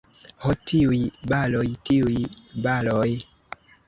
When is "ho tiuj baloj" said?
0.43-1.65